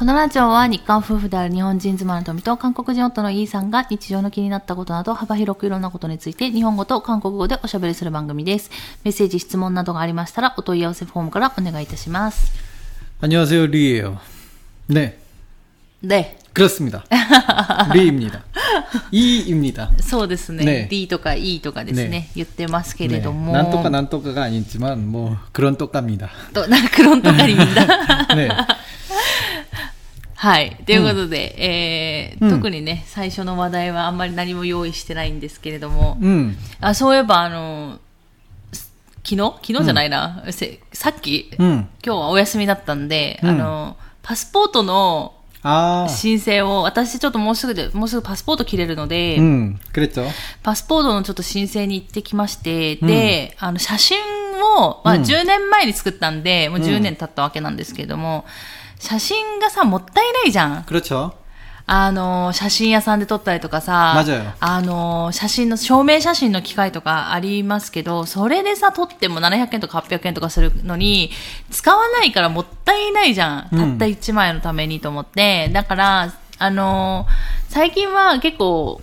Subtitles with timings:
[0.00, 8.70] このラジオは日韓夫婦である日本人妻の富と韓国人夫のイーさんが日常の気になったことなど幅広くいろんなことについて日本語と韓国語でおしゃべりする番組です。
[9.04, 12.52] メッセージ、質問などがありましたらお問い合わせフォームからお願いいたします。
[13.22, 14.18] 안녕하세요, 리예요.
[14.90, 15.16] 네,
[16.04, 17.04] で、 그렇습니다.
[17.94, 18.44] 리입니다.
[19.10, 19.90] 이입니다.
[20.00, 20.64] そうですね。
[20.64, 23.52] ね D とか E とかですね、ね言ってますけれ 네, ども。
[23.52, 26.28] 난또까 난또까가 아니지만 뭐 그런 똑같습니다.
[26.52, 28.66] と、なんかクロンとかにみんな。
[30.41, 30.75] はい。
[30.87, 37.99] ということで、うん、えー、特にね、最初の話題はあんまり何も用意してないんですけれども、うん、あそういえば、あの、
[39.23, 39.37] 昨日？
[39.37, 40.43] 昨日じゃないな。
[40.93, 45.35] さっき、今日はお休みだったんで、あの、パスポートの
[46.09, 49.37] 申請を、私ちょっともうすぐで、もうすぐパスポート切れるので、
[50.63, 54.17] パスポートのちょっと申請に行ってきまして、で、あの、写真
[54.79, 58.45] を、まあ、10年前に作ったんで、もう10年経ったわけなんですけれども、
[59.00, 60.82] 写真がさ、もったいないじゃん。
[60.84, 61.32] 그렇죠.
[61.88, 71.30] あの、写真屋さんで撮ったりとかさ、 맞아요 あの、写真の、証明写真の機械とかありますけど、それでさ、撮っても700円とか800円とかするのに、
[71.70, 73.68] 使わないからもったいないじゃん。
[73.70, 75.68] うんたった1枚のためにと思って。
[75.72, 77.26] だから、あの、
[77.68, 79.00] 最近は結構、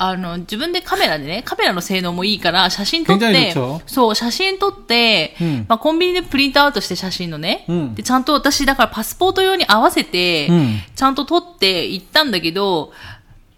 [0.00, 12.92] あの、自分でカメラでね、カメラの性能もいいから、写真撮っ 굉장히 て 좋죠 、そう、写真撮って、うんまあ、コンビニでプリントアウトして写真のね、うんで、ちゃんと私、だからパスポート用に合わせて、うんちゃんと撮って行ったんだけど、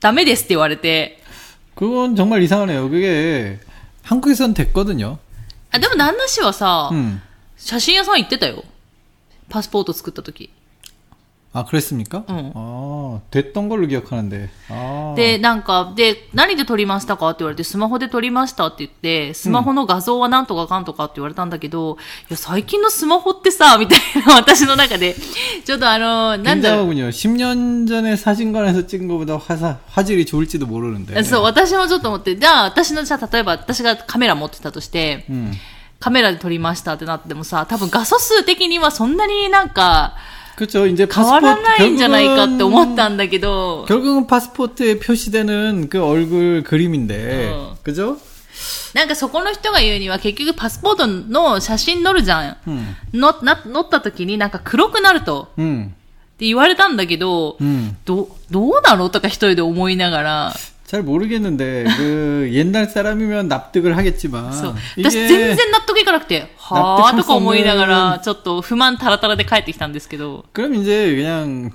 [0.01, 1.21] ダメですって言われて、
[1.75, 2.89] 그건 정말 이상하네요.
[2.89, 3.59] 그게
[4.05, 5.19] 한국에선 됐거든요.
[5.73, 7.21] あ、でも旦那氏はさ、 음.
[7.57, 8.63] 写真屋さん行ってたよ。
[9.49, 10.51] パスポート作った時。
[11.53, 12.25] 아, 그랬습니까?
[12.29, 12.53] 응.
[12.55, 14.51] 아, 됐던 걸로 기억하는데.
[14.69, 15.15] 아.
[15.17, 21.97] で、なんか、で、何で撮りましたかって言われて、スマホで撮りましたって言って、スマホの画像はなんとかかんとかって言われたんだけど、
[22.29, 25.17] いや、最近のスマホってさ、 みたいな、私の中で、
[25.65, 26.91] ちょっとあの、なんだろう。
[26.93, 27.09] 굉장하군요.
[27.09, 31.23] 10년 전에 사진관에서 찍은 것보다 화사, 화질이 좋을지도 모르는데.
[31.25, 35.53] そう、私もちょっと思って、じゃあ、私の、じゃあ、例えば私がカメラ持ってたとして、 음.
[35.99, 40.15] カメラで撮りましたってなってもさ、多分画素数的にはそんなになんか、
[40.57, 40.87] 그렇죠.
[40.87, 47.51] 이제 変わら 파스포트 ないんじゃないかって思った 결국은, んだけど、 결국은 파스포트에 표시되는 그 얼굴 그림인데.
[47.53, 47.77] 어.
[47.85, 48.19] 그죠?
[48.93, 52.57] なんかそこの人が言うには結局パスポートの写真載るじゃん。
[52.67, 52.97] 음.
[53.15, 55.53] の、な、載った時になんか黒くなると。
[55.59, 55.95] 음.
[56.35, 57.97] って言われたんだけど、 음.
[58.05, 60.55] ど、どうなのとか一人で思いながら。
[60.93, 64.75] 잘 모르겠는데 그 옛날 사람이면 납득을 하겠지만 そう。
[64.97, 70.45] 私全然納得いかなくて、はぁーとか思いながら、ちょっと不満タラタラで帰ってきたんですけど。
[70.53, 71.73] 그럼 이제 그냥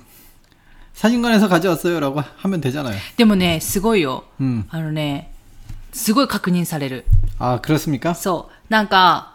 [0.94, 2.96] 사진관에서 가져왔어요라고 하면 되잖아요.
[3.16, 4.24] でもね、すごいよ。
[4.40, 4.64] 음.
[4.70, 5.32] あのね、
[5.92, 7.04] すごい確認される。
[7.38, 8.14] 아 그렇습니까?
[8.14, 8.54] そう。
[8.68, 9.34] なんか、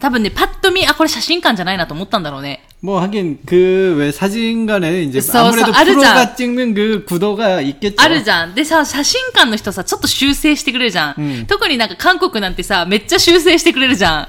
[0.00, 2.62] 多分ね、パッと見、あ、これ写真館じゃないなと思ったんだろうね。
[2.82, 5.92] 뭐 하긴 그 왜 사진관에 이제 써- 아무래도 써- 아르자.
[6.00, 7.96] 프로가 찍는 그 구도가 있겠죠.
[8.02, 8.54] あるじゃん。
[8.54, 11.14] でさ、写真館の人さ、ちょっと修正してくれるじゃん。
[11.18, 14.28] うん特になんか韓国なんてさ、めっちゃ修正してくれるじゃん。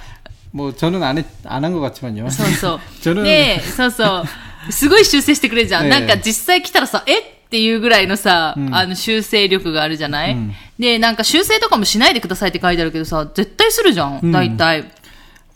[0.52, 2.28] 뭐 저는 안안한 것 같지만요.
[2.32, 2.80] そうそう。
[3.04, 4.24] 저는 で、そうそ
[4.68, 4.72] う。
[4.72, 5.86] すごい修正してくれるじゃん。
[5.86, 14.20] ええなんか実際来たらさ、えっていうぐらいのさ、うんあの修正力があるじゃない、うんで、なんか修正とかもしないでくださいって書いてあるけどさ、絶対するじゃん。
[14.24, 14.86] うん大体。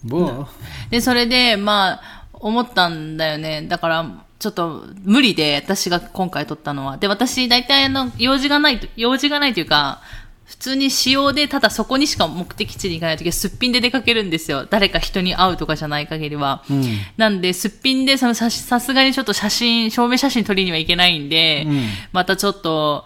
[0.03, 0.47] 뭐
[0.91, 3.63] で、それで、まあ、 思ったんだよね。
[3.67, 4.05] だから、
[4.39, 6.97] ちょっと無理で、私が今回撮ったのは。
[6.97, 10.01] で、私、大体あの、用事がないと、用事がないというか、
[10.45, 14.67] 普通に使用で、ただそこにしか目的地に行かないときは、すっぴんで出かけるんですよ。
[14.69, 16.63] 誰か人に会うとかじゃない限りは。
[16.69, 16.83] 음.
[17.15, 23.05] なんで、すっぴんで、そのさ、さすがにちょっと写真、証明写真撮りにはいけないんで、うんまたちょっと、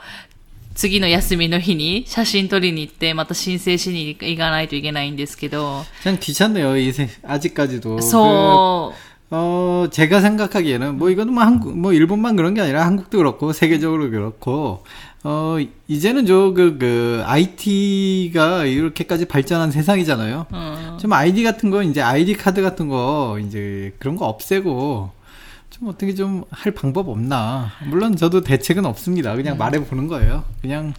[0.73, 6.75] 次の休みの日に写真撮りに行って、また申請しに行かないといけないんですけど、 그냥 귀찮네요.
[6.77, 8.01] 이 세- 아직까지도.
[8.01, 8.97] そう、 그,
[9.34, 14.10] 어, 제가 생각하기에는, 뭐, 이건 뭐, 한국, 뭐, 일본만 그런 게 아니라 한국도 그렇고, 세계적으로
[14.10, 14.84] 그렇고,
[15.24, 15.56] 어,
[15.88, 20.46] 이제는 저, 그, 그, IT가 이렇게까지 발전한 세상이잖아요.
[20.50, 20.98] 어.
[21.00, 25.10] 좀 아이디 같은 거, 이제 아이디 카드 같은 거, 이제 그런 거 없애고,
[25.70, 27.70] 좀 어떻게 좀 할 방법 없나.
[27.88, 29.34] 물론 저도 대책은 없습니다.
[29.34, 29.58] 그냥 음.
[29.58, 30.44] 말해보는 거예요.
[30.60, 30.92] 그냥,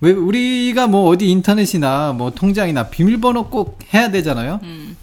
[0.00, 4.60] 왜, 우리가 뭐, 어디 인터넷이나 뭐, 통장이나 비밀번호 꼭 해야 되잖아요.
[4.62, 4.96] 음.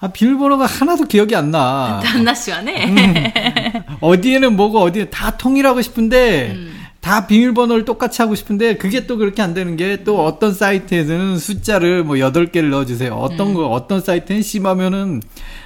[0.00, 3.82] 아 비밀번호가 하나도 기억이 안나 旦那氏はね。
[4.00, 6.72] 어디에는 뭐고 어디에 다 통일하고 싶은데 음.
[7.00, 12.04] 다 비밀번호를 똑같이 하고 싶은데 그게 또 그렇게 안 되는 게 또 어떤 사이트에서는 숫자를
[12.04, 13.14] 뭐 8개를 넣어주세요.
[13.14, 13.54] 어떤 음.
[13.54, 15.22] 거, 어떤 사이트는 심하면은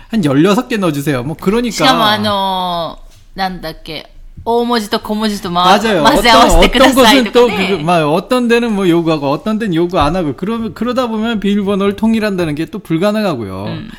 [0.09, 1.23] 한 16개 넣어주세요.
[1.25, 1.73] 뭐 그러니까.
[1.73, 4.11] しかもあのー、なんだっけ、
[4.45, 6.03] 大文字と小文字と、ま、 맞아요.
[6.05, 7.83] 混ぜ合わせてくだ 어떤 さい 것은 と 또 か 그, ね。
[7.83, 12.55] 막 어떤 데는 뭐 요구하고 어떤 데는 요구 안 하고 그러 그러다 보면 비밀번호를 통일한다는
[12.55, 13.65] 게 또 불가능하고요.
[13.67, 13.91] 음.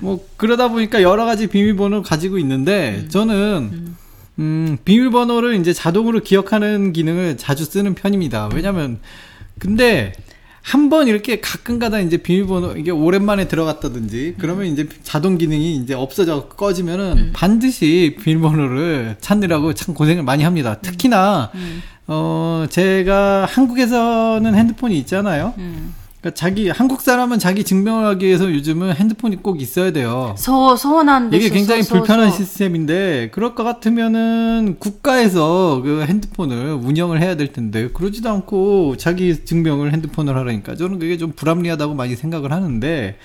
[0.00, 3.08] 뭐 그러다 보니까 여러 가지 비밀번호를 가지고 있는데 음.
[3.08, 3.94] 저는
[4.38, 8.48] 음, 비밀번호를 이제 자동으로 기억하는 기능을 자주 쓰는 편입니다.
[8.54, 8.98] 왜냐면,
[9.58, 10.12] 근데,
[10.62, 16.48] 한 번 이렇게 가끔가다 이제 비밀번호, 이게 오랜만에 들어갔다든지, 그러면 이제 자동 기능이 이제 없어져
[16.48, 17.30] 꺼지면은 음.
[17.34, 20.78] 반드시 비밀번호를 찾느라고 참 고생을 많이 합니다.
[20.80, 21.82] 특히나, 음.
[22.06, 25.52] 어, 제가 한국에서는 핸드폰이 있잖아요.
[25.58, 25.92] 음.
[26.20, 30.34] 그러니까 자기 한국 사람은 자기 증명을 하기 위해서 요즘은 핸드폰이 꼭 있어야 돼요.
[30.36, 32.36] 서 서운한데 이게 굉장히 서, 불편한 서.
[32.36, 39.92] 시스템인데 그럴 것 같으면은 국가에서 그 핸드폰을 운영을 해야 될 텐데 그러지도 않고 자기 증명을
[39.94, 43.16] 핸드폰을 하라니까 저는 그게 좀 불합리하다고 많이 생각을 하는데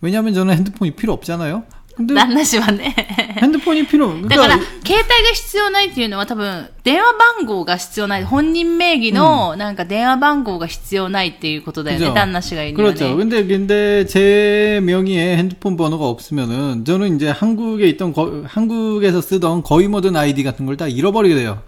[0.00, 1.62] 왜냐하면 저는 핸드폰이 필요 없잖아요.
[1.97, 2.93] 근데 旦那氏はね。
[3.41, 8.23] 핸드폰이 필요 だから 그러니까 、携帯が必要ないっていうのは多分、電話番号が必要ない。
[8.23, 12.05] 本人名義の、なんか電話番号が必要ないっていうことだよね。
[12.05, 12.99] 그죠 旦那氏が言うにはね。
[12.99, 13.17] 그렇죠.
[13.17, 19.87] 근데 근데 제 명의의 핸드폰 번호가 없으면은 저는 이제 한국에 있던 거- 한국에서 쓰던 거의
[19.87, 21.63] 모든 아이디 같은 걸 다 잃어버리게 돼요.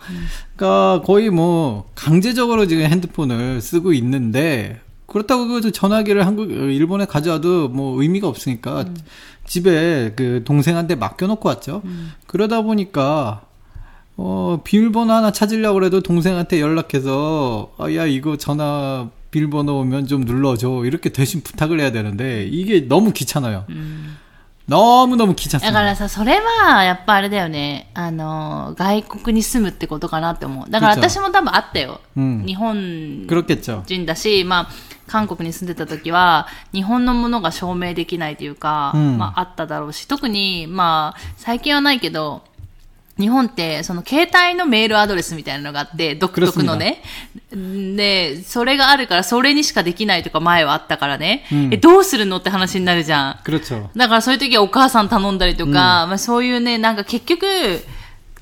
[0.56, 8.00] 그러니까 거의 뭐 강제적으로 지금 핸드폰을 쓰고 있는데 그렇다고 그 전화기를 한국 일본에 가져와도 뭐
[8.00, 8.86] 의미가 없으니까
[9.46, 11.82] 집에 그 동생한테 맡겨놓고 왔죠.
[12.28, 13.42] 그러다 보니까
[14.22, 20.84] 어, 비밀번호 하나 찾으려고 해도 동생한테 연락해서, 아, 야, 이거 전화 비밀번호 오면 좀 눌러줘.
[20.84, 23.66] 이렇게 대신 부탁을 해야 되는데, 이게 너무 귀찮아요.
[24.66, 25.72] 너무너무 だ 귀찮습니다.
[25.72, 27.90] からさ、それは、やっぱあれだよね。
[27.94, 30.70] あの、外国に住むってことかなって思う。
[30.70, 32.02] だから그쵸私も多分あったよ。
[32.18, 33.84] うん日本 그렇겠죠.
[33.88, 34.70] 人だし、まあ、
[35.07, 42.43] 韓国に住んでた時は日本のものが証明できないというか、うん、まあ、あっただろうし特に、まあ、最近はないけど
[43.19, 47.01] 日本って、その携帯のメールアドレスみたいなのがあって、独特のね。
[47.53, 51.45] で、それがあるから、それにしかできないとか前はあったからね。
[51.53, 53.41] うん、え、どうするのって話になるじゃん。
[53.95, 57.47] だからそういう時はお母さん頼んだりとか、うん、まあそういうね、なんか結局、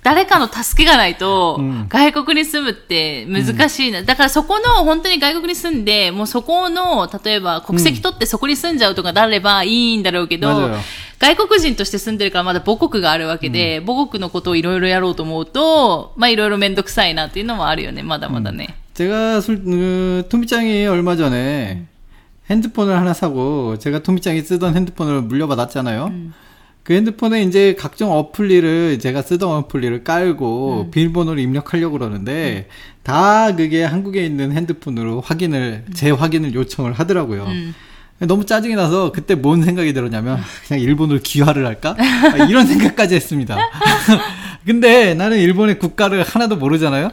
[0.03, 4.03] 誰かの助けがないと、うん外国に住むって難しいな。
[4.03, 10.77] だからそこの、本当に外国に住んで、もうそこの、例えば国籍取ってそこに住んじゃうとかなればいいんだろうけど、 맞아요.
[11.19, 18.75] 外国人として住んでるからまだ母国があるわけで、母国のことをいろいろやろうと思うと、まあいろいろめんどくさいなっていうのもあるよね、まだまだね。
[18.93, 21.83] 제가 술, 그, 토미짱이 얼마 전에
[22.49, 26.11] 핸드폰을 하나 사고, 제가 토미짱이 쓰던 핸드폰을 물려받았잖아요.
[26.82, 32.68] 그 핸드폰에 이제 각종 어플리를, 제가 쓰던 어플리를 깔고, 비밀번호를 입력하려고 그러는데,
[33.02, 37.44] 다 그게 한국에 있는 핸드폰으로 확인을, 재확인을 요청을 하더라고요.
[37.44, 37.74] 음.
[38.26, 41.96] 너무 짜증이 나서 그때 뭔 생각이 들었냐면 그냥 일본으로 귀화를 할까?
[41.98, 43.56] 아, 이런 생각까지 했습니다.
[44.64, 47.10] 근데 나는 일본의 국가를 하나도 모르잖아요.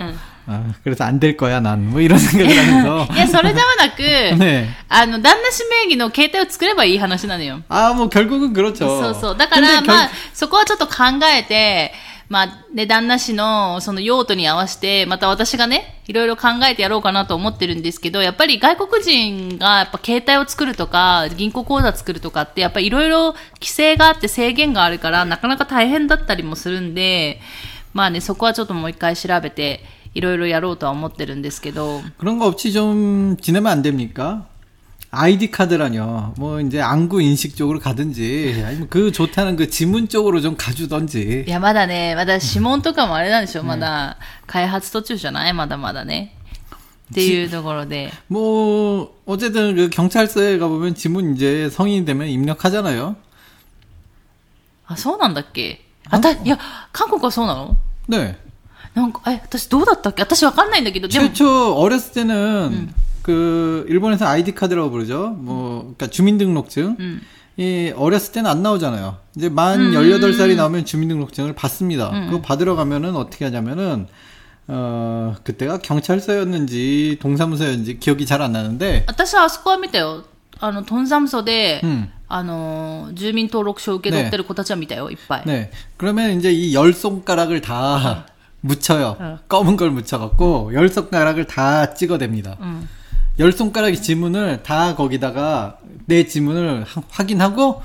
[0.49, 4.02] 아, 그래서 안 될 거야 난 뭐 이런 생각을 하면서 いや、それではなく、
[4.38, 4.66] 네.
[4.90, 7.61] あの、旦那氏名義の携帯を作ればいい話なのよ。
[7.70, 8.75] 아 뭐 결국은 그렇죠.
[8.87, 9.37] そうそう。
[9.38, 10.94] だから、 근데 결- まあ、そこはちょっと考
[11.34, 11.93] えて、
[12.28, 27.40] まあ、ね、旦那氏の、その用途に合わせて、また私がね、いろいろ考えてやろうかなと思ってるんですけど、やっぱり外国人が、やっぱ携帯を作るとか、銀行口座作るとかって、やっぱりいろいろ規制があって制限があるから、なかなか大変だったりもするんで、
[27.94, 29.84] まあね、そこはちょっともう一回調べて、
[30.14, 34.46] いろいろやろうとは思ってるんですけど、 그런 거 없이 좀 지내면 안 됩니까?
[35.11, 36.34] 아이디 카드라뇨.
[36.38, 41.44] 뭐 이제 안구 인식 쪽으로 가든지 아니면 그 좋다는 그 지문 쪽으로 좀 가주던지.
[41.47, 46.35] いや、まだね、まだ指紋とかもあれなんでしょ、まだ開発途中じゃないまだまだね。
[47.12, 48.11] っていうところで。
[48.28, 53.14] 뭐 어쨌든 그 경찰서에 가보면 지문 이제 성인이 되면 입력하잖아요.
[54.87, 55.80] あ、そうなんだっけ
[56.11, 56.59] あた、いや、
[56.92, 57.76] 韓国はそうなの
[58.09, 58.37] 네.
[58.94, 62.92] なんか、え、私どうだったっけ私わかんないんだけど、でも、 최초 어렸을 때는
[63.23, 65.30] 그 일본에서 아이디 카드라고 부르죠.
[65.30, 66.97] 뭐 그러니까 주민등록증.
[66.99, 67.23] うん。
[67.56, 69.16] 이 어렸을 때는 안 나오잖아요.
[69.37, 72.11] 이제 만 18살이 나오면 주민등록증을 받습니다.
[72.26, 74.09] 그거 받으러 가면은 어떻게 하냐면은
[74.66, 80.25] 어 그때가 경찰서였는지 동사무소였는지 기억이 잘 안 나는데 私はあそこは見たよ。
[80.61, 85.42] あの、トンサムソで、うんあの、住民登録証を受け取ってる子たちは見たよ、いっぱい。
[85.47, 85.71] 네.
[85.97, 88.26] 그러면 이제 이 열 손가락을 다
[88.61, 89.16] 묻혀요.
[89.18, 89.38] 어.
[89.49, 92.59] 검은 걸 묻혀갖고 열 손가락을 다 찍어댑니다.
[92.61, 92.88] うん。
[93.38, 97.83] 열 손가락의 지문을 다 거기다가 내 지문을 하- 확인하고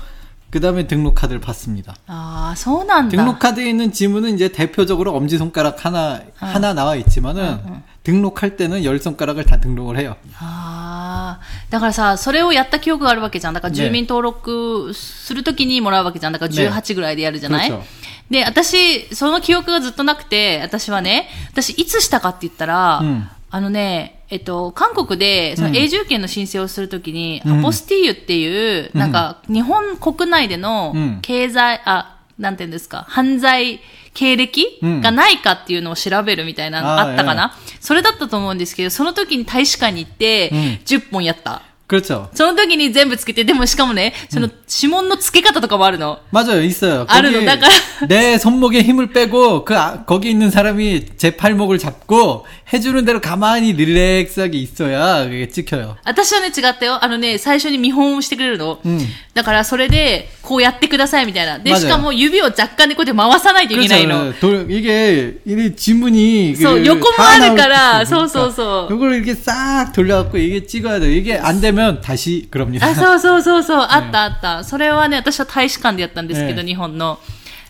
[0.50, 1.94] 그 다음에 등록카드를 받습니다.
[2.06, 3.16] ああ、そうなんだ。
[3.16, 7.60] 등록카드에 있는 지문은 이제 대표적으로 엄지손가락 하나, 하나 나와 있지만은
[8.02, 10.16] 등록할 때는 열 손가락을 다 등록을 해요.
[10.38, 11.40] ああ。
[11.70, 13.54] だからさ、それをやった記憶があるわけじゃん。
[13.54, 16.32] だから住民登録するときにもらうわけじゃん。
[16.32, 17.84] だからね18ぐらいでやるじゃない、 그렇죠.
[18.29, 23.29] で、私、その記憶がずっとなくて、私はね、私いつしたかって言ったら、うん。
[23.51, 25.75] あのね、えっと、韓国で、そのうん。
[25.75, 27.59] 永住権の申請をするときに、うん。
[27.59, 31.19] アポスティーユっていう、なんか、日本国内でのうん。
[31.21, 33.79] 経済、あ、なんていうんですか、犯罪
[34.13, 35.01] 経歴うん。
[35.01, 41.61] がないかっていうのを調べるみたいなのあったかな、それだったと思うんですけど、その時に大使館に行ってうん、10本やった。
[41.88, 42.28] 그렇죠.
[42.34, 46.20] その時に全部つけて、でもしかもね、その指紋の付け方とかもあるの。
[46.30, 47.04] 맞아요, 있어요.
[47.08, 47.66] 알아요, 거기에 나가-
[48.06, 53.72] 내 손목에 힘을 빼고 그 아- 거기 있는 사람이 제 팔목을 잡고 해주는 대로 가만히
[53.72, 55.96] 릴렉스하게 있어야 그게 찍혀요.
[56.04, 57.04] 私はね、違ったよ。
[57.04, 58.78] あのね、最初に見本をしてくれるの。
[58.84, 59.00] うん
[59.32, 61.58] だから、それで、こうやってくださいみたいな。
[61.58, 64.32] で、 맞아요 しかも指を若干でこうやって回さないといけないの。
[64.34, 64.66] 그렇죠.
[64.66, 68.04] 도- 이게 이 지문이 소, 그 요거만 다 하는 나올 거라.
[68.04, 68.88] 수 소, 있으니까 소, 소.
[68.90, 71.10] 요걸 이렇게 싹 돌려갖고 이게 찍어야 돼요.
[71.12, 72.86] 이게 안 되면 다시 그럽니다.
[72.86, 74.62] あ、そうそうそうそう、あったあった。
[74.64, 77.18] それはね、私は大使館でやったんですけど、ええ日本の。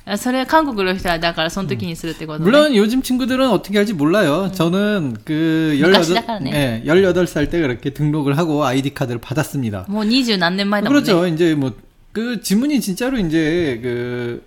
[0.06, 2.44] あそれは韓国の人は、だからその時にするってこと、ね。
[2.44, 4.50] 물론 요즘 친구들은 어떻게 할지 몰라요.
[4.52, 6.82] 저는 그 18, 시작하네.
[6.84, 9.86] 예, 18살 때 그렇게 등록을 하고 아이디 카드를 받았습니다.
[9.88, 11.06] もう二十何年前だもんね。
[11.06, 11.26] 그렇죠.
[11.26, 11.72] 이제 뭐
[12.12, 14.42] 그 지문이 진짜로 이제 그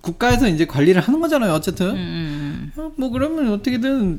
[0.00, 1.52] 국가에서 이제 관리를 하는 거잖아요.
[1.52, 2.86] 어쨌든 うんうんうん。
[2.86, 4.18] 어, 뭐 그러면 어떻게든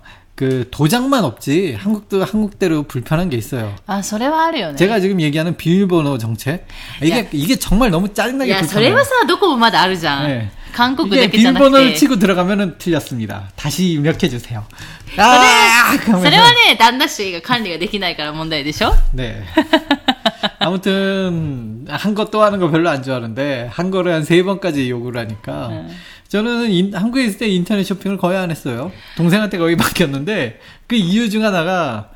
[0.40, 3.74] 그 도장만 없지 한국도 한국대로 불편한 게 있어요.
[3.86, 4.76] あ、それはあるよね。
[4.76, 6.66] 제가 지금 얘기하는 비밀번호 정책
[7.02, 7.24] 이게 야.
[7.32, 8.96] 이게 정말 너무 い 짜증나게 や、それ 불편해요.
[8.96, 10.28] はさ、どこもまだあるじゃん。
[10.28, 11.98] ね 韓国だ 이게 けじゃなく 비밀번호를 て。
[11.98, 13.50] 치고 들어가면은 틀렸습니다.
[13.56, 14.64] 다시 입력해 주세요.
[15.08, 19.42] それ 아, は、そ 그러면은 れはね、旦那氏が管理ができないから問題でしょ 네.
[20.58, 25.20] 아무튼 한 거 또 하는 거 별로 안 좋아하는데 한 거를 한 세 번까지 요구를
[25.22, 25.86] 하니까 네.
[26.28, 28.90] 저는 인- 한국에 있을 때 인터넷 쇼핑을 거의 안 했어요.
[29.16, 32.10] 동생한테 거의 맡겼는데 그 이유 중 하나가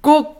[0.00, 0.39] 꼭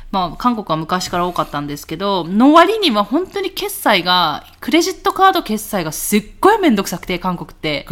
[0.11, 7.85] まあ、韓国は昔から多かったんですけど、の割には本当に決済が、クレジットカード決済がすっごいめんどくさくて、韓国って。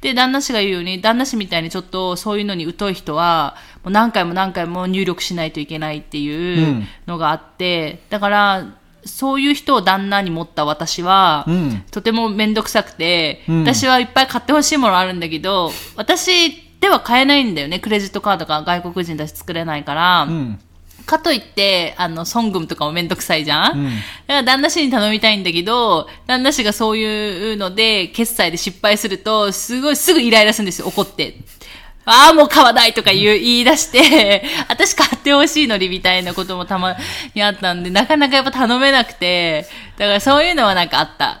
[0.00, 3.54] で、旦那氏が言うように、旦那氏みたいにちょっとそういうのに疎い人は、
[3.84, 8.66] もう何回も何回も入力しないといけないっていうのがあって、うん、だから、
[9.04, 20.22] そういう人を旦那に持った私は、うん、とてもめんどくさくて、うん、私はいっぱい買ってほしいものあるんだけど、私では買えないんだよね、クレジットカードが外国人だし作れないから。
[20.22, 20.58] うん。
[21.06, 31.36] かといって、あの、ソングムとかもめんどくさいじゃん、うんだから旦那氏に頼みたいんだけど、旦那氏がそういうので、決済で失敗すると、すごいすぐイライラするんですよ、怒って。
[32.04, 36.96] ああ、もう買わないとか言う、言い出して、 私買ってほしいのにみたいなこともたま
[37.34, 39.66] にあったんで、なかなかやっぱ頼めなくて、
[39.98, 41.40] だからそういうのはなんかあった。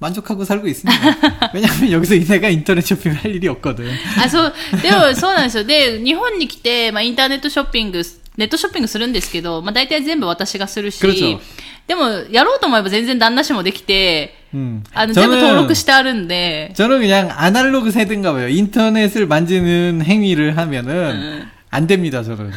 [0.00, 1.00] 만족하고 살고 있습니다.
[1.54, 3.88] 왜냐하면 여기서 내가 인터넷 쇼핑을 할 일이 없거든.
[4.22, 4.52] あ、そう、
[4.82, 5.64] でもそうなんですよ。
[5.64, 8.02] で、日本に来て、まあインターネットショッピング、
[8.36, 11.40] ネットショッピングするんですけど、まあ大体全部私がするし 그렇죠
[11.86, 14.82] 、でもやろうと思えば全然旦那氏もできて、 음.
[14.92, 18.48] あの、全部登録してあるんで、 저는 그냥 아날로그 세대인가 봐요.
[18.48, 22.52] 인터넷을 만지는 행위를 하면은 안 됩니다, 저는.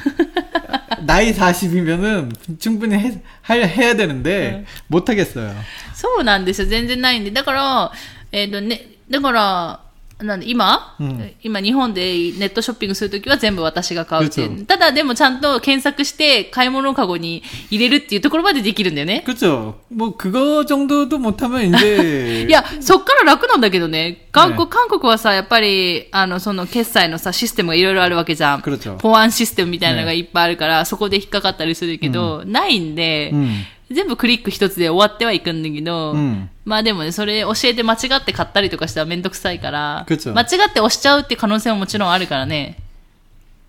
[1.06, 5.54] 나이 40이면은 충분히 해, 할- 해야 되는데 못 하겠어요.
[5.94, 6.68] そうなんですよ。
[6.68, 7.32] 全然ないんで。
[7.32, 7.92] だから、
[8.32, 9.80] えっ、とね、だから、
[10.22, 12.02] なんで今、うん今日本で
[12.40, 14.66] ネットショッピングするときは全部私が買うっていそうう。
[14.66, 19.24] ただでもちゃんと検索して買い物カゴに入れるっていうところまでできるんだよね。
[19.28, 19.76] 그렇죠.
[19.94, 24.28] 뭐 그거 정도도 못하면 이제 いや、そっから楽なんだけどね。
[24.32, 28.62] 韓国、ね韓国はさ、やっぱり、あの、その決済のさ、システムがいろいろあるわけじゃん。
[28.62, 28.98] 그렇죠.
[29.00, 33.66] 保安システムみたいなのがいっぱいあるから、そこで引っかかったりするけど、ないんで、 음.
[33.92, 42.76] 全部クリック一つで終わってはいくんだけど、うんまあでもね、それ教えて間違って買ったりとかしたらめんどくさいから、 그쵸 間違って押しちゃうっていう可能性ももちろんあるからね。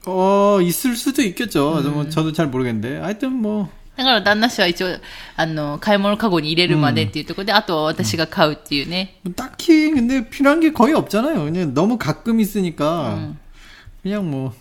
[0.07, 1.83] 어, 있을 수도 있겠죠.
[1.93, 2.99] 뭐 저도 잘 모르겠는데.
[2.99, 4.97] 하여튼 뭐, だから旦那氏は一応、
[5.37, 9.17] あの、買い物カゴに入れるまでっていうところで、あとは私が買うっていうね。
[9.25, 11.45] 뭐 딱히 근데 필요한 게 거의 없잖아요.
[11.45, 13.35] 그냥 너무 가끔 있으니까
[14.03, 14.55] 그냥 뭐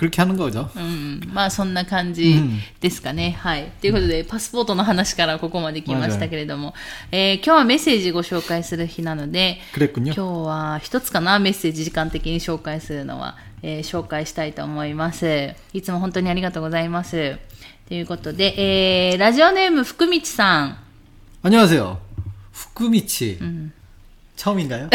[0.00, 0.68] 그렇게 하는 거죠.
[0.76, 1.20] うん。
[1.32, 2.38] まあそんな感じ
[2.80, 3.30] ですかね。
[3.40, 3.72] はい。
[3.80, 6.74] ということで、パスポートの話からここまで来ましたけれども、
[7.10, 10.12] えー今日はメッセージご紹介する日なので、 그랬군요.
[10.12, 15.54] 今日は一つかな、メッセージ時間的に紹介するのは、えー紹介したいと思います。
[15.72, 17.38] いつも本当にありがとうございます。
[17.88, 20.76] ということで、えー、ラジオネーム福道さん。
[21.42, 21.98] 안녕하세요.
[22.52, 23.38] 후쿠미치.
[24.40, 24.90] 처음인가요?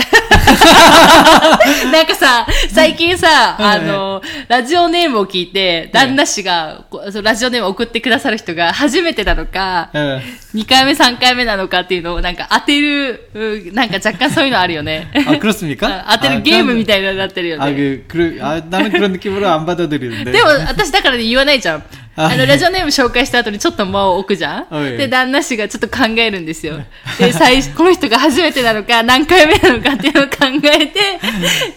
[1.92, 10.22] なんかさ、最近さ、あの、ラジオネームを聞いて、旦那氏が、こうそうラジオネームを送ってくださる人が初めてなのか、 예.
[10.54, 15.10] 2回目、3回目なのかっていうのをなんか当てる、うなんか若干そういうのあるよね。
[15.14, 16.06] 아 그렇습니까?
[16.12, 17.74] 当てるゲームみたたいになってるよ 아 ね。
[17.76, 20.32] 그, 그, 아, 나는 그런 느낌으로 안 받아들이는데.
[20.32, 21.84] でも、私だから言わないじゃん。
[22.17, 26.79] あの、ラジオネーム紹介した後にちょっと間を置くじゃん、はい、で、旦那氏がちょっと考えるんですよ。
[27.19, 30.31] で、最初、この人が初めてなのか、何回目なのかっていうのを考
[30.65, 31.21] えて、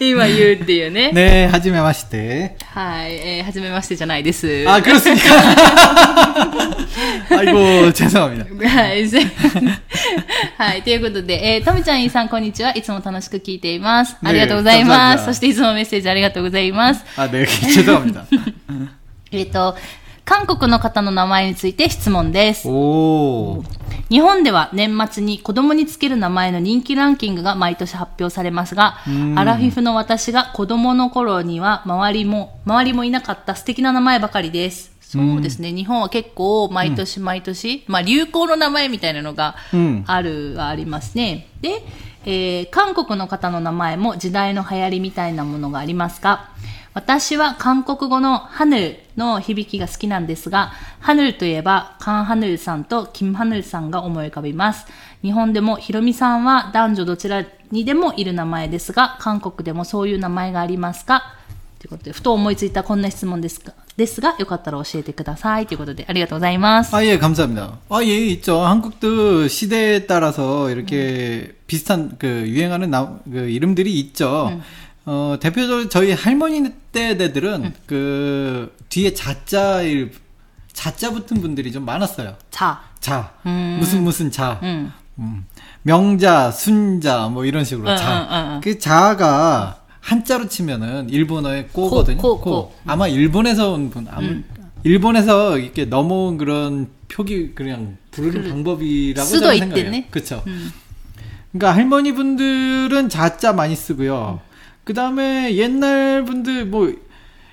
[0.00, 1.12] 今言うっていうね。
[1.12, 2.56] ねえ、はじめまして。
[2.72, 4.64] はい、えー、はじめましてじゃないです。
[4.66, 5.34] あ、クロスにか。
[7.36, 8.70] はい、ごう、チェさまみたいな。
[8.70, 9.06] はい、
[10.56, 12.70] はい、ということで、えー、とみちゃん、いさん、こんにちは。
[12.70, 14.16] いつも楽しく聞いています。
[14.24, 15.26] ありがとうございます。
[15.26, 17.04] そして、いつもメッセージありがとうございます。
[17.18, 18.38] あ、で、チェっとみたいな。
[19.32, 19.76] えっと、
[20.24, 22.68] 韓国の方の名前について質問です。
[22.68, 23.62] 오.
[24.08, 28.98] 日本では年末に子供につける名前の人気ランキングが毎年発表されますが、
[29.36, 34.90] アラフィフの私が子供の頃には周りも、周りもいなかった素敵な名前ばかりです。
[35.00, 35.72] そうですね。
[35.72, 41.46] 日本は結構毎年毎年、まあ流行の名前みたいなのがうんある、はありますね。
[41.60, 41.82] で、
[42.24, 46.50] えー韓国の方の名前も時代の流行りみたいなものがありますか
[46.93, 54.85] 私は韓国語のハヌルの響きが好きなんですが、ハヌルといえば、カンハヌルさんとキムハヌルさんが思い浮かびます。
[55.21, 61.35] 日本でもヒロミさんは男女どちらにでもいる名前ですが、韓国でもそういう名前がありますか
[61.79, 65.67] ということで、ふと思いついたこんな質問ですが、ですが、よかったら教えてください。
[65.67, 66.95] ということで、ありがとうございます。
[66.95, 67.77] 아, 예, 감사합니다.
[67.89, 68.61] 아, 예, 있죠.
[68.61, 74.59] 한국도 시대에 따라서 이렇게 비슷한, 그, 유행하는 나, 그, 이름들이 있죠.
[75.12, 80.12] 어, 대표적으로 저희 할머니 때대들은 그, 뒤에 자자일,
[80.72, 82.36] 자자 붙은 분들이 좀 많았어요.
[82.52, 83.32] 자, 자.
[83.44, 83.78] 음.
[83.80, 84.60] 무슨 무슨 자.
[84.62, 84.92] 음.
[85.18, 85.44] 음.
[85.82, 88.20] 명자, 순자, 뭐 이런 식으로 응, 자.
[88.20, 88.60] 응, 응, 응.
[88.60, 92.18] 그 자가 한자로 치면은 일본어의 꼬거든요.
[92.18, 92.74] 코, 코, 코.
[92.86, 94.28] 아마 일본에서 온 분, 아마
[94.84, 99.58] 일본에서 이렇게 넘어온 그런 표기 그냥 부르는 방법이라고 수도 저는.
[99.58, 100.02] 생각해요.
[100.12, 100.44] 그렇죠.
[101.50, 104.40] 그러니까 할머니 분들은 자자 많이 쓰고요.
[104.90, 106.92] 그 다음에 옛날 분들 뭐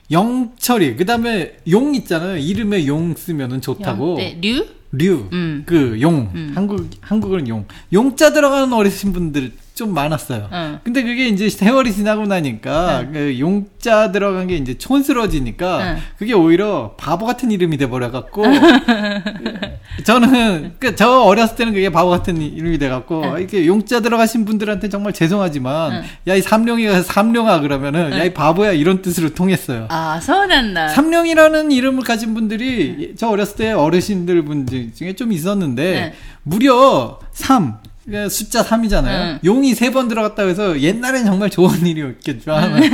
[0.09, 2.37] 영철이 그 다음에 용 있잖아요.
[2.37, 4.15] 이름에 용 쓰면은 좋다고.
[4.17, 4.65] 네, 류?
[4.91, 5.61] 류, 음.
[5.67, 10.49] 그 용, 한국 한국은 용, 용자 들어가는 어르신 분들 좀 많았어요.
[10.51, 10.79] 응.
[10.83, 13.11] 근데 그게 이제 세월이 지나고 나니까 응.
[13.13, 15.97] 그 용자 들어간 게 이제 촌스러워지니까 응.
[16.17, 18.43] 그게 오히려 바보 같은 이름이 돼버려갖고
[20.03, 25.13] 저는 그 저 어렸을 때는 그게 바보 같은 이름이 돼갖고 이렇게 용자 들어가신 분들한테 정말
[25.13, 29.85] 죄송하지만 야 이 삼룡이가 삼룡아 그러면은 야 이 바보야 이런 뜻으로 통했어요.
[29.89, 30.87] 아 서운한다.
[30.89, 36.13] 삼룡이라는 이름을 가진 분들이 저 어렸을 때 어르신들 분들 중에 좀 있었는데
[36.43, 37.77] 무려 삼
[38.09, 39.05] 그 숫자 3이잖아요.
[39.05, 39.39] 응.
[39.43, 42.53] 용이 3번 들어갔다고 해서 옛날엔 정말 좋은 일이었겠죠.
[42.55, 42.79] 응.
[42.79, 42.89] 네.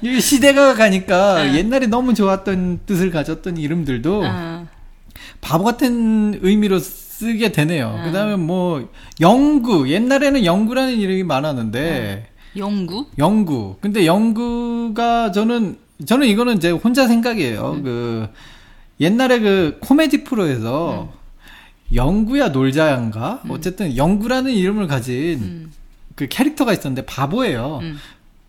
[0.02, 1.54] 이 시대가 가니까 응.
[1.54, 4.22] 옛날에 너무 좋았던 뜻을 가졌던 이름들도
[5.42, 8.00] 바보 같은 의미로 쓰게 되네요.
[8.04, 8.88] 그 다음에 뭐,
[9.20, 9.90] 영구.
[9.90, 12.28] 옛날에는 영구라는 이름이 많았는데.
[12.56, 13.06] 영구?
[13.18, 13.76] 영구.
[13.80, 17.80] 근데 영구가 저는, 저는 이거는 제 혼자 생각이에요.
[17.82, 18.28] 그,
[19.00, 21.12] 옛날에 그 코미디 프로에서
[21.94, 25.72] 영구야 놀자ян가 어쨌든 영구라는 이름을 가진 음.
[26.14, 27.80] 그 캐릭터가 있었는데 바보예요.
[27.82, 27.98] 음.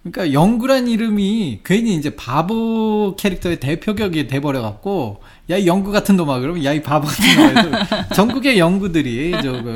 [0.04, 6.40] 그러니까 영구란 이름이 괜히 이제 바보 캐릭터의 대표격이 돼버려 갖고 야 이 영구 같은 놈아
[6.40, 9.76] 그러면 야 이 바보 같은 놈아 전국의 영구들이 조금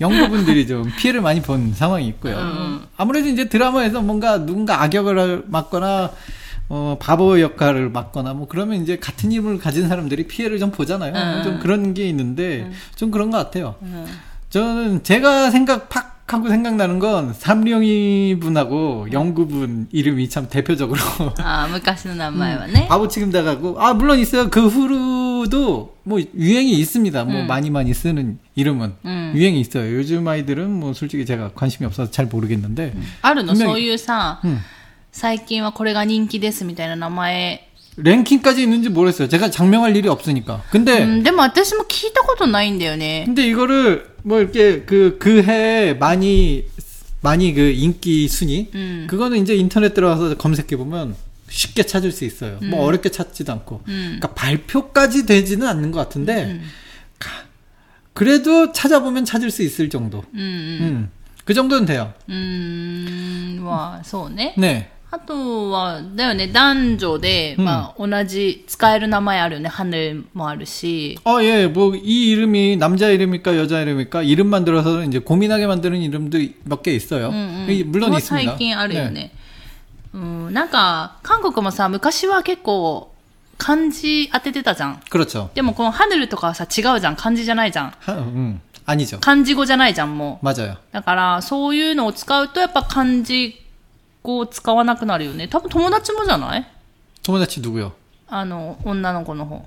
[0.00, 2.36] 영구분들이 좀 피해를 많이 본 상황이 있고요.
[2.38, 2.80] 음.
[2.96, 6.12] 아무래도 이제 드라마에서 뭔가 누군가 악역을 맡거나
[6.68, 11.14] 어, 바보 역할을 맡거나 뭐 그러면 이제 같은 힘을 가진 사람들이 피해를 좀 보잖아요.
[11.16, 11.42] 아.
[11.42, 12.74] 좀 그런 게 있는데 아.
[12.94, 13.76] 좀 그런 것 같아요.
[13.82, 14.06] 아.
[14.50, 21.00] 저는 제가 생각 팍 하고 생각나는 건 삼룡이 분하고 영구 분 이름이 참 대표적으로
[21.38, 22.86] 아 물가시는 남마요네 음, 네.
[22.86, 27.46] 바보 지금 나가고 아 물론 있어요 그 후로도 뭐 유행이 있습니다 뭐 음.
[27.46, 29.32] 많이 많이 쓰는 이름은 음.
[29.34, 34.60] 유행이 있어요 요즘 아이들은 뭐 솔직히 제가 관심이 없어서 잘 모르겠는데 아르노 소유사 음.
[35.11, 37.67] 最近はこれが人気ですみたいな名前
[37.97, 39.27] 랭킹까지 있는지 모르겠어요.
[39.29, 40.63] 제가 장명할 일이 없으니까.
[40.71, 43.23] 근데 うん、でも私も聞いたことないんだよね。
[43.25, 46.65] 근데 이거를 뭐 이렇게 그 그 해 많이
[47.21, 49.05] 많이 그 인기 순위 음.
[49.07, 51.15] 그거는 이제 인터넷 들어가서 검색해 보면
[51.49, 52.57] 쉽게 찾을 수 있어요.
[52.63, 53.81] 뭐 어렵게 찾지도 않고.
[53.87, 54.17] 음.
[54.19, 56.63] 그러니까 발표까지 되지는 않는 것 같은데 음.
[57.19, 57.43] 가-
[58.13, 60.23] 그래도 찾아보면 찾을 수 있을 정도.
[60.33, 60.47] うんうん。
[60.81, 61.09] 음.
[61.45, 62.11] 그 정도는 돼요.
[62.27, 62.35] うー
[63.59, 64.55] ん、まあ、そうね。
[64.57, 64.89] 네.
[65.11, 69.69] あとは、だよね、男女で、うんまあ、同じ、使える名前あるよね。
[69.69, 71.19] ハヌもあるし。
[71.23, 76.39] 어, 예, 뭐, 이 이름이 남자 이름일까, 여자 이름일까, 이름 만들어서 이제 고민하게 만드는 이름도
[76.65, 77.29] 몇 개 있어요.
[77.29, 78.51] うんうん 이- 물론 もう 있습니다.
[78.53, 79.11] 最近あるよ 네.
[79.11, 79.31] ね。
[80.15, 83.13] うん、なんか、韓国もさ、昔は結構、
[83.59, 84.99] 漢字当ててたじゃん。
[85.11, 85.51] 그렇죠.
[85.53, 87.15] でもこのハヌルとかはさ、違うじゃん。
[87.15, 87.93] 漢字じゃないじゃん。
[87.99, 89.19] 하, 음, 아니죠.
[89.19, 90.45] 漢字語じゃないじゃん、もう。
[90.45, 90.77] 맞아요.
[90.91, 93.61] だから、そういうのを使うと、やっぱ漢字
[94.23, 95.47] 語を使わなくなるよね。
[95.47, 96.67] 多分友達もじゃない
[97.23, 97.91] 토모다치 누구요?
[98.27, 99.63] あの、女の子の方。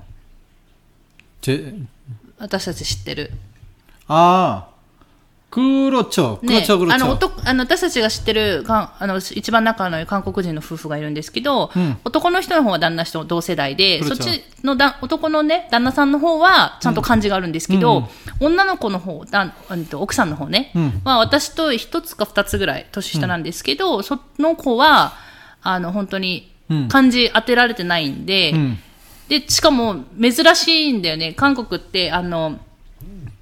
[1.43, 1.75] 제,
[2.39, 3.33] 私たち知ってる。
[4.09, 4.67] 아,
[5.52, 18.04] 黒蝶、黒蝶、ね、黒あの男あの私たちが知ってるがあの一番仲のいい韓国人の夫婦がいるんですけど、うん、男の人の方は旦那と同世代で、そっちのだ男のね、旦那さんの方はちゃんと漢字があるんですけど、うん。
[18.04, 19.54] うん、女の子の方だ
[19.94, 25.14] 奥さんの方ね、うん、まあ、私と一つか二つぐらい年下なんですけど、うん、その子は、
[25.62, 26.50] あの本当に
[26.88, 28.54] 漢字当てられてないんで、
[29.28, 32.60] で、しかも珍しいんだよね、韓国って、あの、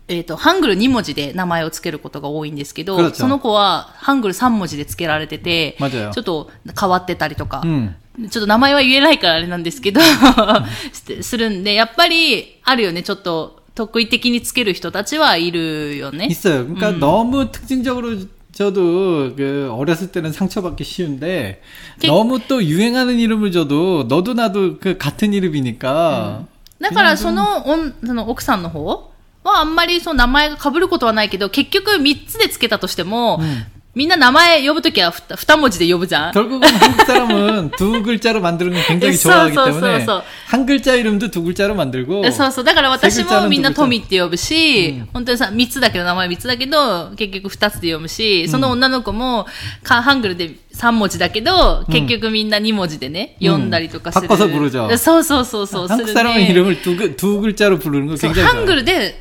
[0.09, 6.13] えっ、と、ハングル2文字で名前をつけることが多いんですけど、 그렇죠 その子はハングル3文字でつけられてて、 맞아요.
[6.13, 7.95] ちょっと変わってたりとか、 음.
[8.31, 10.01] ちょっと名前は言えないからあれなんですけど、
[10.93, 16.27] してするんで、やっぱりあるよね、ちょっと得意的につける人たちはいるよね。
[16.31, 16.65] 있어요.
[16.67, 18.17] 그러니까 너무 특징적으로
[18.53, 21.61] 저도 그 어렸을 때는 상처받기 쉬운데
[21.99, 26.45] 게- 너무 또 유행하는 이름을 줘도 너도 나도 그 같은 이름이니까
[26.81, 29.01] だからその、おんその奥さんの方は
[29.49, 33.41] あんまりその名前が被ることはないけど、結局3つでつけたとしても、
[33.95, 40.05] みんな名前呼ぶときは 2, 文字で呼ぶじゃん 결국은 한국 사람은 두 글자로 만드는 걸 굉장히 써, 좋아하기 써, 때문에 써,
[40.19, 40.25] 써.
[40.49, 42.65] 한 글자 이름도 두 글자로 만들고 そうそう。
[42.65, 49.47] だから私セグちゃんのもみんなとこトミって呼ぶし、本当にさ、3つだけど、名前3つだけど、結局2つで読むし、その女の子も、
[49.85, 54.27] かハングルで3文字だけど、結局みんな2文字でね、読んだりとかする。
[54.27, 55.87] 바꿔서부르죠 そうそうそうそう。
[55.89, 58.77] 한국 する 사람은 ね 이름을 두, 글- 두 글자로 부르는 거 そう 굉장히 ハング 좋아요.
[58.81, 59.21] ルで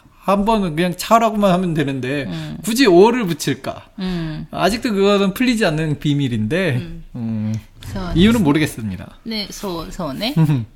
[0.26, 2.28] 번은 그냥 차라고만 하면 되는데
[2.64, 3.82] 굳이 오를 붙일까?
[3.98, 4.46] うん。
[4.50, 6.82] 아직도 그거는 풀리지 않는 비밀인데
[7.14, 8.12] 음, そう。
[8.16, 9.18] 이유는 모르겠습니다.
[9.24, 10.34] ね、そう、そうね。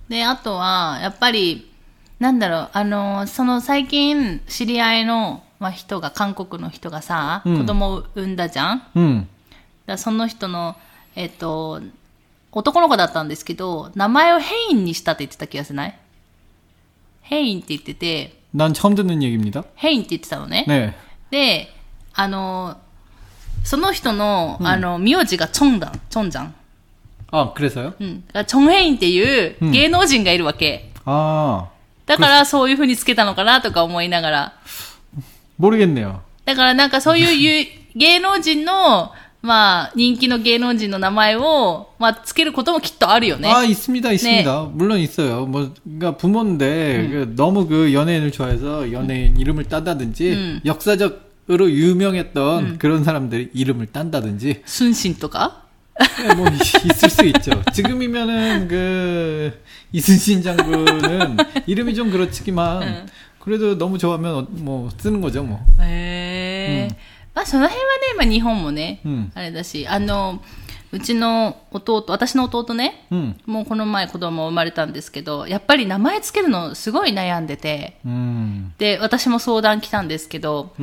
[0.09, 1.69] で、あとは、やっぱり、
[2.21, 9.27] なんだろう、あの、その最近、知り合いの、まあ、人が、韓国の人がさ、うん子供を産んだじゃんだか 음,
[9.87, 10.77] らその人の、
[11.17, 11.81] えっと、
[12.53, 15.99] 男の子だったんですけど、名前をヘインにしたって言ってた気がしない
[17.23, 19.65] ヘインって言ってて、 난 처음 듣는 얘기입니다.
[19.77, 20.65] ヘインって言ってたのね。
[20.69, 20.93] 네.
[21.31, 21.73] で、
[22.15, 22.77] あの、
[23.65, 26.55] その人の、あの、名字がチョンダン、チョンジャン。
[27.33, 27.95] 아 그래서요?
[28.01, 28.27] うん。
[28.27, 30.91] だからチョンヘインっていううん芸能人がいるわけ。
[31.05, 31.69] 아
[32.07, 34.53] だからそういう風につけたのかなとか思いながら。
[35.61, 36.21] 모르겠네요.
[36.45, 39.13] だからなんかそういうゆ 芸能人の、
[39.45, 43.51] まあ人気の芸能人の名前を、まあつけることもきっとあるよね。
[43.51, 44.71] 아 있습니다, 있습니다.
[44.75, 45.47] 물론 있어요.
[45.47, 50.61] 뭐 그러니까 부모인데 그 너무 그 연예인을 좋아해서 연예인 이름을 딴다든지 음.
[50.67, 55.63] 역사적으로 유명했던 그런 사람들 이름을 딴다든지 スンシンとか
[56.27, 57.63] 네, 뭐 이- 있을 수 있죠.
[57.73, 59.53] 지금이면은 그
[59.93, 63.07] 이순신 장군은 이름이 좀 그렇지만 응.
[63.39, 65.61] 그래도 너무 좋아하면 어- 뭐 쓰는 거죠, 뭐.
[65.81, 66.97] へえ、
[67.36, 70.42] まあ、その辺はね、まあ、日本もね、うん、あれだし、あの、
[70.92, 80.74] うちの弟、私の弟ね、うん、もうこの前子供生まれたんですけど、やっぱり名前つけるのすごい悩んでて、うん、で、私も相談来たんですけど、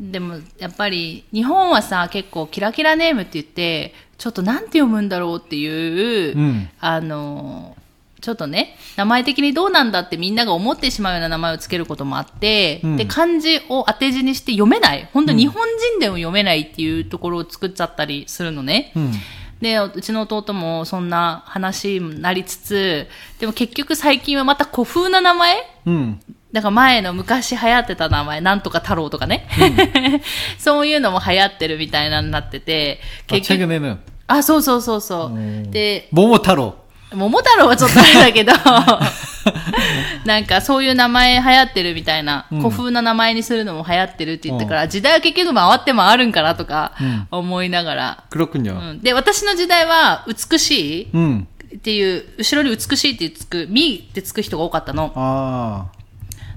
[0.00, 7.76] でもやっぱり日本はさ、結構キラキラネームって言って、ちょっとなんて読むんだろうっていう、あの、
[8.20, 15.08] ちょっとね、名前的にどうなんだってみんなが思ってしまうような名前を付けることもあって、うん、で、漢字を当て字にして読めない。
[15.12, 18.92] 本当日本人でも読めないっていうところを作っちゃったりするのね。
[18.94, 19.12] うん、
[19.60, 25.56] で、うちの弟もそんな話になりつつ、でも結局最近はまた古風な名前、
[25.86, 26.20] うん、
[26.52, 29.48] だから前の昔流行ってた名前、なんとか太郎とかね。
[30.58, 33.98] そういうのも流行ってるみたいなになってて、結局。
[34.26, 35.70] あ、そうそうそうそう。
[35.70, 36.89] で、桃太郎。
[37.13, 38.51] 桃太郎はちょっとあれだけど、
[40.25, 48.23] なんかそういう名前流行ってるみたいな、うん古風な名前にするのも流行ってるって言ったから、時代は結局回って回るんかなとかうん思いながら。
[48.31, 48.73] 그렇군요.
[48.91, 51.47] うんで、私の時代は美しい 음.
[51.75, 55.11] っていう、後ろに美しいってつく、みってつく人が多かったの。
[55.15, 55.85] 아.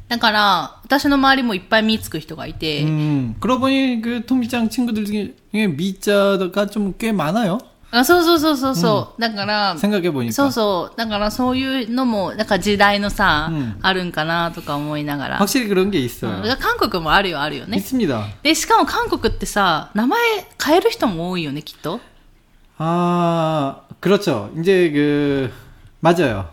[0.09, 3.37] だから、私の周りもいっぱいみつく人がいて、 음.
[3.41, 7.59] 그러고 보니 그 통미장 친구들 중에 미자가 좀 꽤 많아요.
[7.93, 9.21] あそうそうそうそうそう。
[9.21, 10.31] だから、 생각해 보니까.
[10.33, 10.97] そうそう。
[10.99, 15.37] だからそういうのも、なんか時代のさ、うんあるんかなとか思いながら。
[15.39, 16.37] 확실히 그런 게 うん 있어요.
[16.43, 17.79] だから韓国もあるよ、あるよね。
[17.79, 18.27] 있습니다.
[18.43, 20.21] で、しかも韓国ってさ、名前
[20.63, 22.01] 変える人も多いよね、きっと。
[22.77, 24.51] 아, 그렇죠.
[24.61, 25.51] 이제 그
[26.01, 26.47] 맞아요.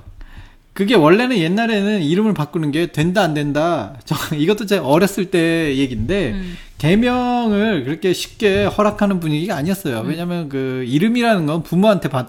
[0.73, 3.93] 그게 원래는 옛날에는 이름을 바꾸는 게 된다 안 된다.
[4.05, 6.57] 저 이것도 제가 어렸을 때 얘기인데 음.
[6.80, 10.00] 개명을 그렇게 쉽게 허락하는 분위기가 아니었어요.
[10.00, 10.08] 음.
[10.08, 12.26] 왜냐면 그 이름이라는 건 부모한테 받,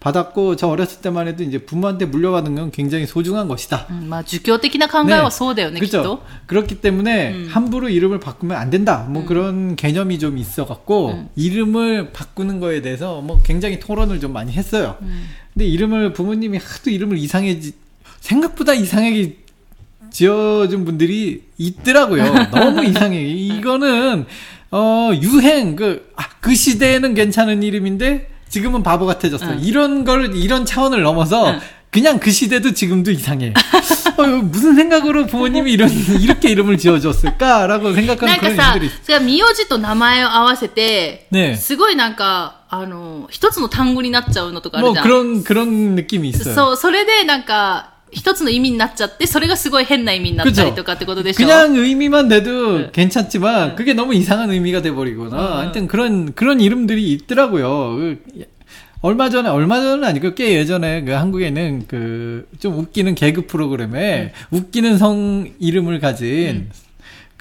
[0.00, 3.86] 받았고 저 어렸을 때만 해도 이제 부모한테 물려받은 건 굉장히 소중한 것이다.
[4.08, 6.20] 막 주교적인 생각은 소대요, 그렇죠.
[6.46, 7.48] 그렇기 때문에 음.
[7.48, 9.06] 함부로 이름을 바꾸면 안 된다.
[9.08, 9.26] 뭐 음.
[9.26, 11.28] 그런 개념이 좀 있어 갖고 음.
[11.36, 14.96] 이름을 바꾸는 거에 대해서 뭐 굉장히 토론을 좀 많이 했어요.
[15.02, 15.28] 음.
[15.54, 17.74] 근데 이름을 부모님이 하도 이름을 이상해지
[18.18, 19.36] 생각보다 이상하게
[20.11, 22.49] 지어준 분들이 있더라고요.
[22.51, 23.21] 너무 이상해.
[23.23, 24.25] 이거는
[24.71, 29.45] 어 유행 그 아, 그 시대에는 괜찮은 이름인데 지금은 바보 같아졌어.
[29.51, 29.59] 응.
[29.61, 31.59] 이런 걸 이런 차원을 넘어서 응.
[31.89, 33.53] 그냥 그 시대도 지금도 이상해.
[34.17, 44.93] 어, 무슨 생각으로 부모님이 이런 이렇게 이름을 지어줬을까라고 생각하는 なんか 그런 さ 일들이 、それは名字と名前を合わせて、ねすごいなんか、あの、一つの単語になっちゃうのとかある 뭐
[44.93, 45.05] じゃん。
[45.05, 46.53] 그런 그런 느낌이 있어요.
[46.53, 52.89] そう、それでなんか、 一つの意味になっちゃって、それがすごい変な意味になったりとかってことでしょ 그냥 의미만 돼도 네.
[52.93, 53.75] 괜찮지만 네.
[53.75, 55.43] 그게 너무 이상한 의미가 돼버리거나 네.
[55.43, 57.95] 하여튼 그런 그런 이름들이 있더라고요.
[57.97, 58.23] 그,
[59.01, 64.97] 얼마 전에 얼마 전은 아니고 꽤 예전에 그 한국에는 그 좀 웃기는 개그 프로그램에 웃기는
[64.97, 66.69] 성 이름을 가진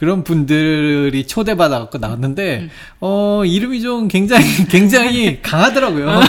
[0.02, 2.70] 그런 분들이 초대받아 갖고 나왔는데 음.
[3.02, 6.10] 어 이름이 좀 굉장히 굉장히 강하더라고요.
[6.10, 6.22] 어.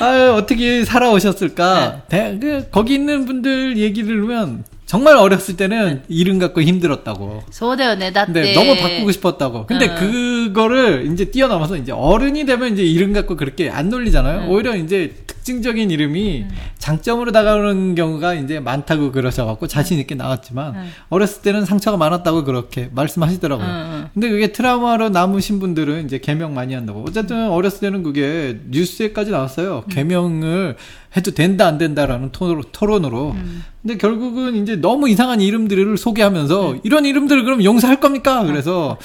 [0.00, 2.02] 아 어떻게 살아오셨을까?
[2.08, 2.08] 네.
[2.08, 6.02] 대, 그, 거기 있는 분들 얘기를 보면 정말 어렸을 때는 네.
[6.08, 7.44] 이름 갖고 힘들었다고.
[7.48, 9.66] 소대연애 다 네, 너무 바꾸고 싶었다고.
[9.66, 10.48] 근데 응.
[10.50, 14.46] 그거를 이제 뛰어넘어서 이제 어른이 되면 이제 이름 갖고 그렇게 안 놀리잖아요.
[14.46, 14.50] 응.
[14.50, 16.46] 오히려 이제 특징적인 이름이
[16.78, 20.88] 장점으로 다가오는 경우가 이제 많다고 그러셔갖고 자신 있게 나왔지만 응.
[21.10, 23.66] 어렸을 때는 상처가 많았다고 그렇게 말씀하시더라고요.
[23.66, 24.08] 응, 응.
[24.14, 27.04] 근데 그게 트라우마로 남으신 분들은 이제 개명 많이 한다고.
[27.06, 29.84] 어쨌든 어렸을 때는 그게 뉴스에까지 나왔어요.
[29.90, 30.76] 개명을
[31.14, 33.36] 해도 된다 안 된다라는 토론, 토론으로.
[33.82, 38.42] 근데 결국은 이제 너무 이상한 이름들을 소개하면서 이런 이름들 을 그럼 용서할 겁니까?
[38.44, 38.96] 그래서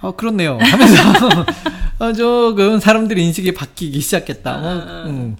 [0.00, 0.58] 아 그렇네요.
[0.60, 1.46] 하면서
[1.98, 4.58] 아, 조금 사람들의 인식이 바뀌기 시작했다.
[4.58, 4.72] 뭐,
[5.06, 5.36] 음,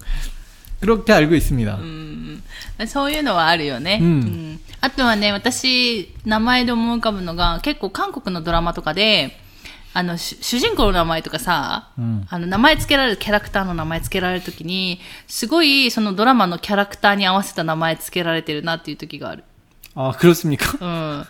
[0.79, 1.75] 그렇게 알고 있습니다.
[1.75, 2.43] うん
[2.87, 3.99] そういうのはあるよね。
[4.01, 9.39] うんんあとはね、私、名前で思い浮かぶのが、結構韓国のドラマとかで、
[9.93, 19.43] あの、主主人公の名前とかさ、うんあの、名前つけられる、キャラクターの名前つけられるときに、すごい、そのドラマのキャラクターに合わせた名前つけられてるなっていう時がある。
[19.95, 20.77] 아 그렇습니까?
[20.79, 21.27] うん。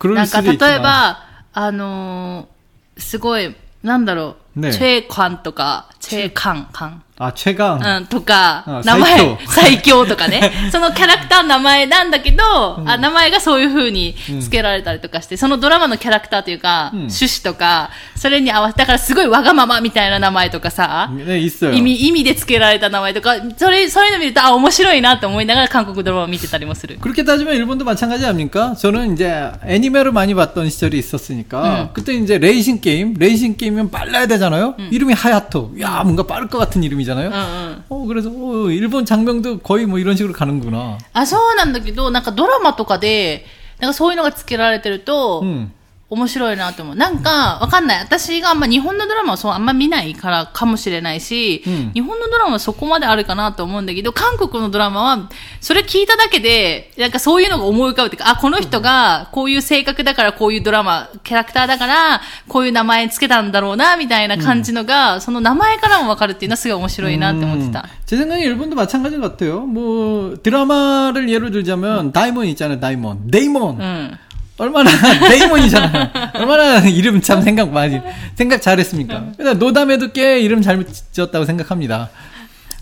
[0.00, 0.82] 그럴 なんか、 수도 例え 있지만.
[0.82, 2.51] ば、あのー
[2.97, 7.02] すごい、なんだろう、 ねチェカンとか、チェカン、カン。
[7.20, 7.80] 아 최강.
[7.98, 10.52] うん、とかあ、名前最強、最強とかね。
[10.70, 12.44] そのキャラクターの名前なんだけど、
[12.86, 21.72] あ名前がそういう風に付けられたりとかして、そのドラマのキャラクターというか、うん趣旨とか、それに合わせ、だからすごいわがままみたいな名前とかさ、 네 있어요.
[21.72, 26.98] 意味、意味で付けられた名前とか、それ、そういうの見ると、あ、面白いなって思いながら韓国ドラマを見てたりもする。
[27.00, 28.76] 그렇게 따지면 일본도 마찬가지 아닙니까?
[28.78, 31.88] 저는 이제 애니메를 많이 봤던 시절이 있었으니까 음.
[31.92, 34.74] 그때 이제 레이싱 게임, 레이싱 게임이면 빨라야 되잖아 요.
[34.90, 35.74] 이름이 하야토.
[35.80, 37.28] 야 뭔가 빠를 것 같은 이름이잖아요.
[37.28, 37.84] うんうん。
[37.88, 40.98] 어 그래서 어, 일본 장명도 거의 뭐 이런 식으로 가는구나.
[41.12, 43.44] あ、そうなんだけど、なんかドラマとかで、
[43.78, 45.72] なんかそういうのが付けられてると、 음.
[46.10, 46.96] 面白いなと思う。
[46.96, 48.00] なんか、わかんない。
[48.00, 55.28] 私があんま日本のドラマをそうあんま見ないからかもしれないし、うん日本のドラマはそこまであるかなと思うんだけど、韓国のドラマは、
[55.60, 67.80] それ聞いただけで、なんかそういうのが思い浮かぶっていうか、あ、この人がこういう性格だからこういうドラマ、キャラクターだから、こういう名前つけたんだろうな、みたいな感じのが、その名前からもわかるっていうのはすごい面白いなって思ってた。
[67.80, 69.60] 음, 제 생각에 일본도 마찬가지 같아요.
[69.66, 72.80] 뭐 드라마를 예로 들자면 다이몬 있잖아요.
[72.80, 73.30] 다이몬.
[73.30, 74.16] 데이몬.
[74.57, 74.91] 얼마나
[75.29, 76.09] 데이먼이잖아요.
[76.35, 77.99] 얼마나 이름 참 생각 많이
[78.35, 79.19] 생각 잘했습니까?
[79.19, 79.31] 네.
[79.37, 82.09] 그냥 노담에도 꽤 이름 잘 지었다고 생각합니다.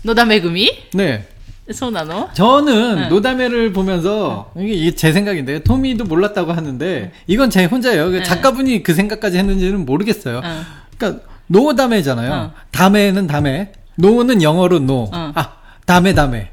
[0.02, 0.70] 노담의금이?
[0.94, 1.26] 네.
[1.70, 2.30] 소나노?
[2.34, 3.08] 저는 응.
[3.08, 4.66] 노담회를 보면서 네.
[4.66, 8.10] 이게 제 생각인데 토미도 몰랐다고 하는데 이건 제 혼자예요.
[8.10, 10.42] 그 작가분이 그 생각까지 했는지는 모르겠어요.
[10.44, 10.62] 응.
[10.98, 12.32] 그러니까 노담회잖아요.
[12.32, 12.52] 어.
[12.72, 15.08] 담에는 담에, 노는 영어로 노.
[15.12, 15.32] 어.
[15.34, 15.52] 아
[15.86, 16.50] 담에 담에.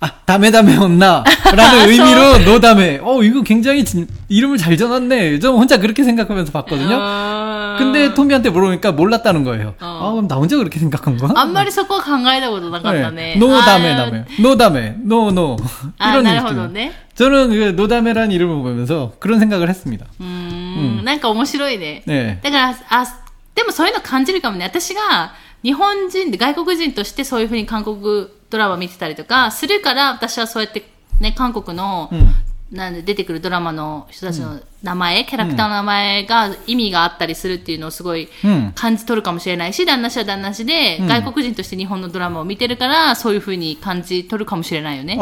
[0.00, 3.00] 아, 담에 담에 온나라는 의미로 노담에.
[3.02, 5.38] 어, 이거 굉장히 진, 이름을 잘 전았네.
[5.40, 6.98] 저 혼자 그렇게 생각하면서 봤거든요.
[6.98, 7.76] 아...
[7.78, 9.74] 근데 토미한테 물어보니까 몰랐다는 거예요.
[9.80, 10.00] 어.
[10.02, 11.32] 아, 그럼 나 혼자 그렇게 생각한 거야?
[11.34, 13.36] 앞머리 섞어 강가에다보다 나갔다네.
[13.36, 14.24] 노담에 담에.
[14.40, 14.94] 노담에.
[15.02, 15.56] 노노.
[16.00, 16.72] 이런 느낌.
[16.72, 20.06] 네 저는 그 노담에라는 이름을 보면서 그런 생각을 했습니다.
[20.20, 20.24] 음,
[20.78, 21.04] 음.
[21.04, 22.02] 뭔가 面白いね.
[22.06, 22.38] 네.
[22.42, 23.04] 그러니까 아,
[23.54, 25.32] でもそういうの感じるかもね。私が
[25.62, 30.82] 日本人で外国人としてそういうふうに韓国ドラマ見てたりとかするから、私はそうやって
[31.20, 32.28] ね、韓国の、 음.
[32.72, 38.72] なんで出てくるドラマの人たちの名前、キャラクターの名前が意味があったりするっていうのをすごい 음.
[38.76, 45.18] 感じ取るかもしれないし、旦那氏は旦那氏で、うん外国人として日本のドラマを見てるから、そういうふうに感じ取るかもしれないよね。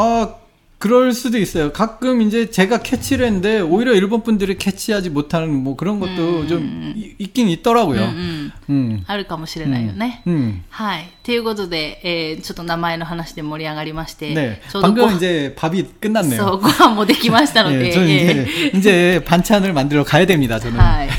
[0.77, 1.71] 아, 그럴 수도 있어요.
[1.71, 7.15] 가끔 이제 제가 캐치를 했는데 오히려 일본 분들이 캐치하지 못하는 뭐 그런 것도 좀 이-
[7.19, 8.01] 있긴 있더라고요.
[8.01, 9.03] うん、 음.
[9.07, 10.21] あるかもしれないよね。
[10.27, 10.62] 음.
[10.69, 11.09] はい。
[11.23, 14.59] ということで、えーちょっと名前の話で盛り上がりまして、 네.
[14.69, 16.43] ちょうどご 방금 이제 밥이 そ 끝났네요.
[16.55, 20.77] う、ご飯もできましたの 예, で、 저는 え 이제, 이제 반찬을 만들어 가야 됩니다, 저는.
[20.77, 21.09] ーはい。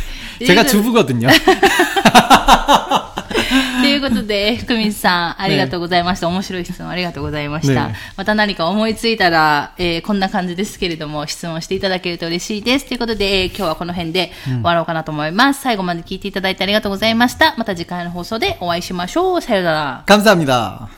[0.45, 1.29] 제가 ということ 주부거든요.
[3.89, 6.29] ということで、福光さん、ありがとうございました。
[6.29, 7.89] 面白い質問ありがとうございました。
[7.89, 12.87] ねまた何か思いついたら、えーこんな感じですけれども、質問していただけると嬉しいです。
[12.87, 15.63] ということで、えー今日はこの辺で終わろうかなと思います。
[15.63, 17.55] 最後まで聞いていただいてありがとうございました。
[17.57, 19.41] また次回の放送でお会いしましょう。
[19.41, 20.05] さようなら。
[20.07, 20.98] 감사합니다.